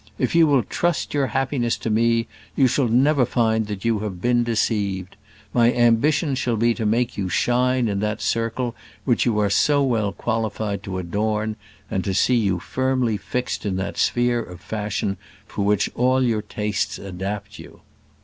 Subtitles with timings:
[0.17, 4.19] if you will trust your happiness to me you shall never find that you have
[4.19, 5.15] been deceived.
[5.53, 8.73] My ambition shall be to make you shine in that circle
[9.05, 11.55] which you are so well qualified to adorn,
[11.91, 16.41] and to see you firmly fixed in that sphere of fashion for which all your
[16.41, 17.81] tastes adapt you.